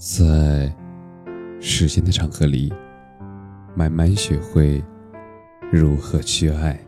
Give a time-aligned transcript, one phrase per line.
[0.00, 0.74] 在
[1.60, 2.72] 时间的长河里，
[3.76, 4.82] 慢慢学会
[5.70, 6.80] 如何去爱。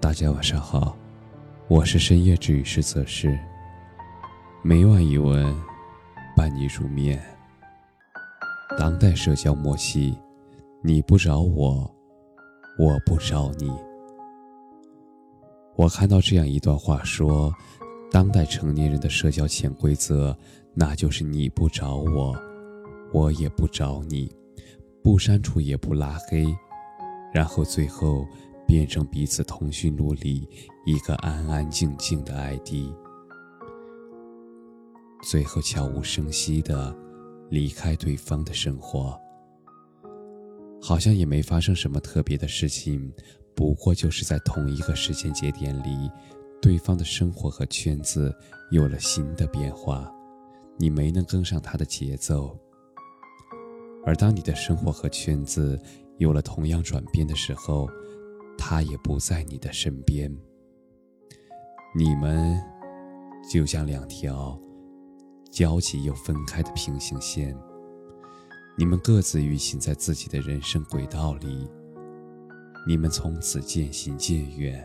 [0.00, 0.96] 大家晚上好，
[1.68, 3.38] 我是深夜治愈师泽师。
[4.62, 5.54] 每晚一文
[6.34, 7.22] 伴你入眠。
[8.78, 10.18] 当代社交默契，
[10.82, 11.94] 你不找我，
[12.78, 13.70] 我不找你。
[15.76, 17.54] 我看到这样一段话说。
[18.12, 20.38] 当代成年人的社交潜规则，
[20.74, 22.36] 那就是你不找我，
[23.12, 24.34] 我也不找你，
[25.02, 26.44] 不删除也不拉黑，
[27.32, 28.26] 然后最后
[28.66, 30.48] 变成彼此通讯录里
[30.84, 32.90] 一个安安静静的 ID，
[35.22, 36.94] 最后悄无声息的
[37.50, 39.16] 离开对方的生活，
[40.82, 43.12] 好像也没发生什么特别的事情，
[43.54, 46.10] 不过就是在同一个时间节点里。
[46.62, 48.34] 对方的生活和圈子
[48.70, 50.10] 有了新的变化，
[50.76, 52.58] 你没能跟上他的节奏。
[54.04, 55.80] 而当你的生活和圈子
[56.18, 57.88] 有了同样转变的时候，
[58.58, 60.30] 他也不在你的身边。
[61.96, 62.60] 你们
[63.50, 64.60] 就像两条
[65.50, 67.56] 交集又分开的平行线，
[68.76, 71.70] 你们各自运行在自己的人生轨道里，
[72.86, 74.84] 你们从此渐行渐远。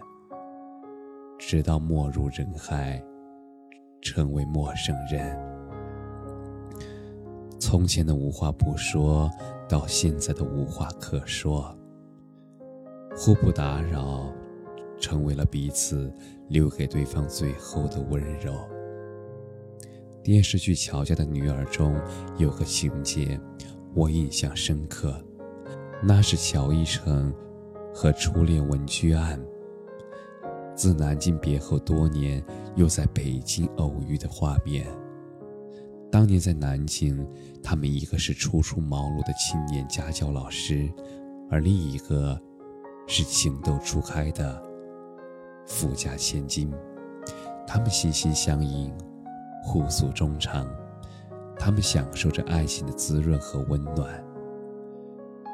[1.40, 3.04] 直到没入人海，
[4.02, 5.48] 成为陌生人。
[7.60, 9.30] 从前的无话不说，
[9.68, 11.76] 到现在的无话可说。
[13.16, 14.34] 互不打扰，
[15.00, 16.12] 成为了彼此
[16.48, 18.54] 留给对方最后的温柔。
[20.24, 22.00] 电视剧《乔家的女儿》中
[22.38, 23.40] 有个情节，
[23.94, 25.22] 我印象深刻，
[26.02, 27.34] 那是乔一成
[27.94, 29.40] 和初恋文居案。
[30.76, 32.42] 自南京别后多年，
[32.76, 34.88] 又在北京偶遇的画面。
[36.12, 37.26] 当年在南京，
[37.62, 40.92] 他们一个是初出茅庐的青年家教老师，
[41.50, 42.40] 而另一个
[43.08, 44.62] 是情窦初开的
[45.67, 46.73] 富家千金。
[47.67, 48.92] 他们心心相印，
[49.64, 50.67] 互诉衷肠，
[51.60, 54.23] 他们享受着爱情的滋润和温暖。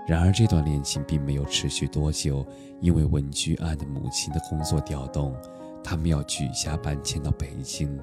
[0.07, 2.45] 然而，这段恋情并没有持续多久，
[2.79, 5.35] 因为文居安的母亲的工作调动，
[5.83, 7.99] 他们要举家搬迁到北京，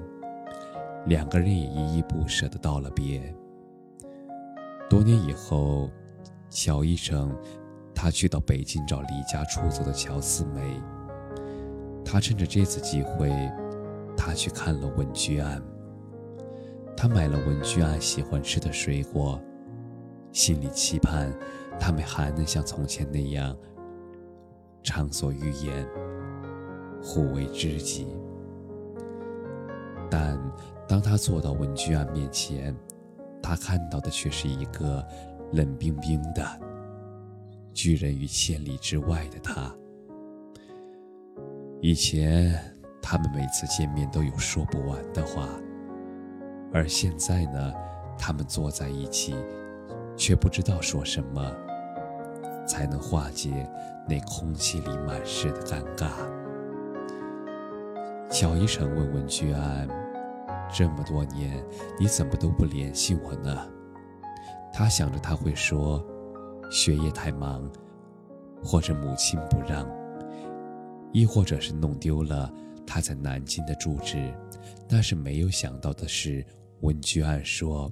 [1.05, 3.21] 两个人也依依不舍地道了别。
[4.89, 5.89] 多年以后，
[6.49, 7.35] 乔医生，
[7.93, 10.81] 他去到北京找离家出走的乔四梅，
[12.05, 13.31] 他趁着这次机会，
[14.15, 15.61] 他去看了文居安，
[16.95, 19.41] 他买了文居安喜欢吃的水果，
[20.31, 21.33] 心里期盼。
[21.79, 23.57] 他们还能像从前那样
[24.83, 25.85] 畅所欲言，
[27.01, 28.07] 互为知己。
[30.15, 30.39] 但
[30.87, 32.75] 当他坐到文居安面前，
[33.41, 35.03] 他看到的却是一个
[35.53, 36.45] 冷冰冰的、
[37.73, 39.73] 拒人于千里之外的他。
[41.81, 42.53] 以前
[43.01, 45.49] 他们每次见面都有说不完的话，
[46.71, 47.73] 而现在呢，
[48.15, 49.33] 他们坐在一起。
[50.15, 51.51] 却不知道说什么
[52.67, 53.67] 才能化解
[54.07, 56.11] 那空气里满是的尴尬。
[58.29, 59.87] 乔一成问文居安
[60.73, 61.63] ：“这么多年，
[61.99, 63.69] 你怎么都不联系我呢？”
[64.73, 66.03] 他想着他会说
[66.71, 67.71] ：“学业太忙，
[68.63, 69.87] 或者母亲不让，
[71.11, 72.51] 亦或者是弄丢了
[72.85, 74.33] 他在南京的住址。”
[74.89, 76.45] 但是没有想到的是，
[76.81, 77.91] 文居安说。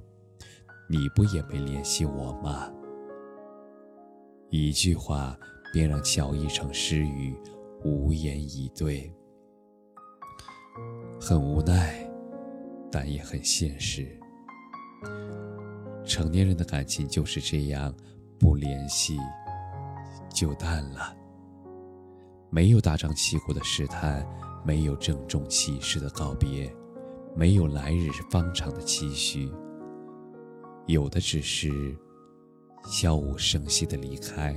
[0.88, 2.70] 你不也没联系我吗？
[4.50, 5.34] 一句话
[5.72, 7.34] 便让乔一成失语，
[7.82, 9.10] 无言以对。
[11.18, 12.01] 很无奈，
[12.92, 14.06] 但也很现实。
[16.04, 17.92] 成年人的感情就是这样，
[18.38, 19.16] 不联系
[20.32, 21.16] 就淡了。
[22.50, 24.26] 没有大张旗鼓的试探，
[24.62, 26.70] 没有郑重其事的告别，
[27.34, 29.50] 没有来日方长的期许。
[30.86, 31.96] 有的只是
[32.90, 34.54] 悄无声息的离开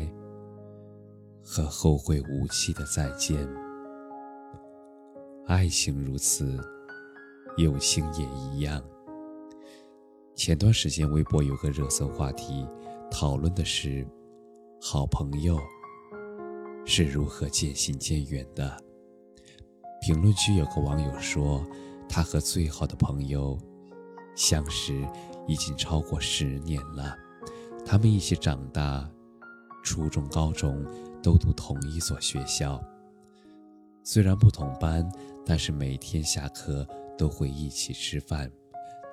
[1.44, 3.48] 和后会无期的再见。
[5.46, 6.60] 爱情如此，
[7.58, 8.84] 友情也一样。
[10.36, 12.68] 前段时间微博有个热搜话题，
[13.10, 14.08] 讨论的是
[14.82, 15.60] 好朋友
[16.86, 18.78] 是如何渐行渐远的。
[20.02, 21.66] 评论区有个网友说，
[22.08, 23.58] 他和最好的朋友
[24.36, 25.08] 相识。
[25.48, 27.16] 已经超过十年了，
[27.86, 29.08] 他们一起长大，
[29.84, 30.84] 初中、高中
[31.22, 32.84] 都读同一所学校。
[34.04, 35.08] 虽然不同班，
[35.46, 36.84] 但是每天下课
[37.18, 38.52] 都会一起吃饭。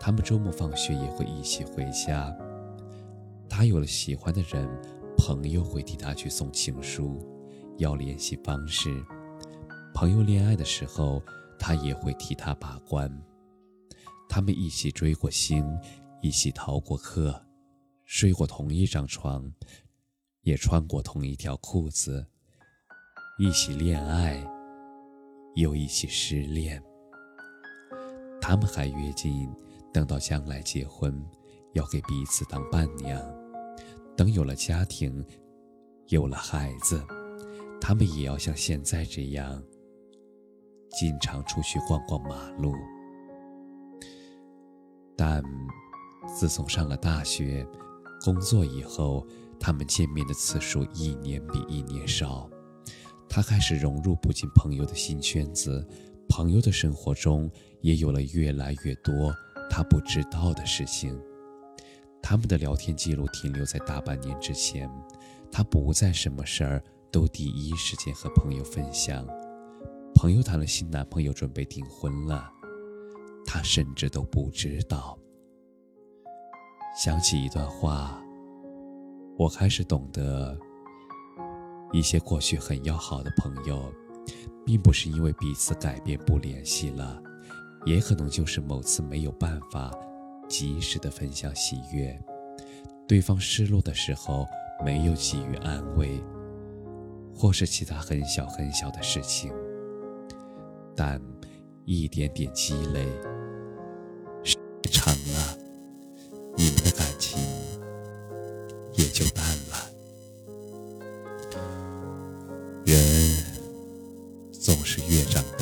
[0.00, 2.36] 他们周末放学也会一起回家。
[3.48, 4.68] 他有了喜欢的人，
[5.16, 7.24] 朋友会替他去送情书，
[7.78, 9.04] 要联系方式。
[9.94, 11.22] 朋友恋爱的时候，
[11.58, 13.10] 他也会替他把关。
[14.28, 15.64] 他们一起追过星，
[16.22, 17.44] 一起逃过课，
[18.04, 19.52] 睡过同一张床，
[20.40, 22.26] 也穿过同一条裤子，
[23.38, 24.42] 一起恋爱，
[25.54, 26.82] 又一起失恋。
[28.42, 29.48] 他们还约定，
[29.92, 31.14] 等到将来结婚，
[31.74, 33.22] 要给彼此当伴娘。
[34.16, 35.24] 等有了家庭，
[36.08, 37.00] 有了孩子，
[37.80, 39.62] 他们也要像现在这样，
[40.90, 42.74] 经常出去逛逛马路。
[45.16, 45.40] 但
[46.36, 47.64] 自从上了大学、
[48.24, 49.24] 工作以后，
[49.60, 52.50] 他们见面的次数一年比一年少。
[53.28, 55.86] 他开始融入不进朋友的新圈子，
[56.28, 57.48] 朋友的生活中。
[57.82, 59.34] 也有了越来越多
[59.68, 61.16] 他不知道的事情。
[62.22, 64.90] 他们的聊天记录停留在大半年之前，
[65.50, 69.26] 他不再什么事儿都第一时间和朋友分享。
[70.14, 72.48] 朋友谈了新男朋友，准备订婚了，
[73.44, 75.18] 他甚至都不知道。
[76.96, 78.22] 想起一段话，
[79.36, 80.56] 我开始懂得，
[81.92, 83.92] 一些过去很要好的朋友，
[84.64, 87.20] 并不是因为彼此改变不联系了。
[87.84, 89.90] 也可能就是某次没有办法
[90.48, 92.18] 及时的分享喜悦，
[93.08, 94.46] 对方失落的时候
[94.84, 96.22] 没有给予安慰，
[97.34, 99.52] 或是其他很小很小的事情，
[100.94, 101.20] 但
[101.84, 103.06] 一点点积累，
[104.90, 105.58] 长了，
[106.56, 107.40] 你们的感情
[108.94, 109.90] 也就淡了。
[112.84, 112.96] 人
[114.52, 115.61] 总是越长大，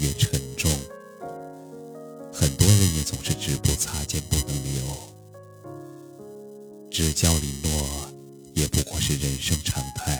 [0.00, 0.70] 越沉重，
[2.32, 4.82] 很多人也总是止步擦肩不能留，
[6.90, 7.70] 知交零落
[8.54, 10.18] 也不过是人生常态。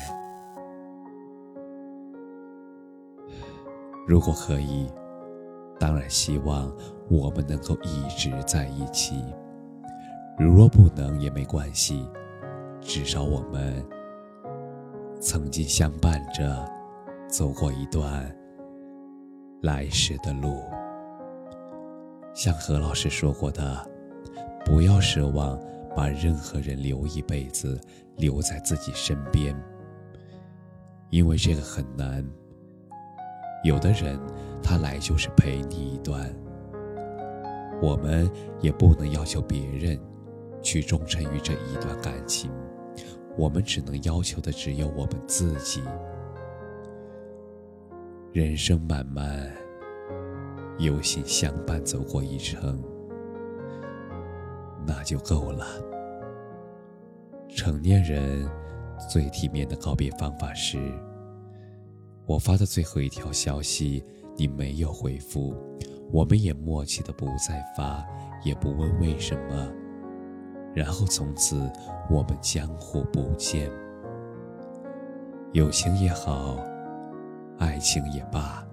[4.07, 4.87] 如果可以，
[5.79, 6.71] 当然希望
[7.09, 9.15] 我们能够一直在一起；
[10.39, 12.07] 如若不能也没关系，
[12.83, 13.83] 至少我们
[15.21, 16.69] 曾经相伴着
[17.29, 18.37] 走过一段。
[19.63, 20.65] 来时的路，
[22.35, 23.87] 像何老师说过的，
[24.65, 25.61] 不要奢望
[25.95, 27.79] 把任何人留一辈子，
[28.17, 29.55] 留在自己身边，
[31.11, 32.25] 因为这个很难。
[33.63, 34.19] 有的人，
[34.63, 36.35] 他来就是陪你一段，
[37.83, 38.31] 我们
[38.63, 40.01] 也不能要求别人
[40.63, 42.51] 去忠诚于这一段感情，
[43.37, 45.83] 我们只能要求的只有我们自己。
[48.33, 49.51] 人生漫漫，
[50.79, 52.81] 有幸相伴走过一程，
[54.87, 55.67] 那就够了。
[57.49, 58.49] 成年人
[59.11, 60.79] 最体面的告别方法是：
[62.25, 64.01] 我发的最后一条消息
[64.37, 65.53] 你没有回复，
[66.13, 68.07] 我们也默契的不再发，
[68.45, 69.73] 也不问为什么，
[70.73, 71.69] 然后从此
[72.09, 73.69] 我们江湖不见。
[75.53, 76.70] 友情也好。
[77.61, 78.67] 爱情也罢，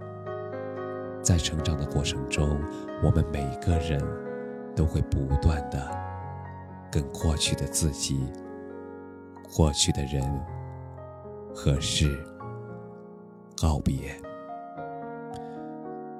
[1.21, 2.57] 在成长的过程中，
[3.03, 4.01] 我们每个人
[4.73, 5.91] 都会不断的
[6.89, 8.17] 跟过去的自己、
[9.53, 10.23] 过去的人
[11.53, 12.17] 和事
[13.57, 14.19] 告别。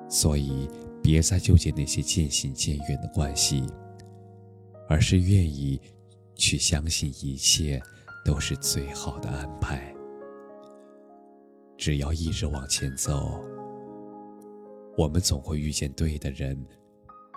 [0.10, 0.70] 所以，
[1.02, 3.66] 别再纠结那些渐行渐远的关系，
[4.90, 5.82] 而是愿意
[6.36, 7.82] 去相信一切
[8.26, 9.94] 都是最好的安排。
[11.78, 13.40] 只要一直往前走，
[14.98, 16.58] 我们总会遇见对的人，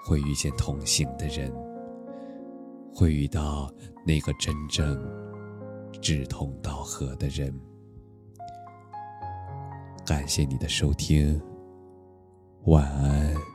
[0.05, 1.53] 会遇见同行的人，
[2.95, 3.73] 会遇到
[4.07, 4.99] 那个真正
[6.01, 7.55] 志同道合的人。
[10.07, 11.41] 感谢你的收听，
[12.65, 13.50] 晚安。